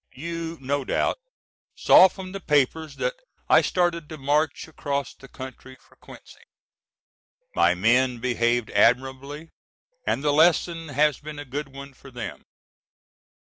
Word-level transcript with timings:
You 0.15 0.57
no 0.59 0.83
doubt 0.83 1.19
saw 1.75 2.07
from 2.07 2.31
the 2.31 2.39
papers 2.39 2.95
that 2.95 3.13
I 3.47 3.61
started 3.61 4.09
to 4.09 4.17
march 4.17 4.67
across 4.67 5.13
the 5.13 5.27
country 5.27 5.75
for 5.75 5.95
Quincy. 5.97 6.41
My 7.53 7.75
men 7.75 8.17
behaved 8.17 8.71
admirably, 8.71 9.51
and 10.07 10.23
the 10.23 10.33
lesson 10.33 10.87
has 10.87 11.19
been 11.19 11.37
a 11.37 11.45
good 11.45 11.67
one 11.67 11.93
for 11.93 12.09
them. 12.09 12.45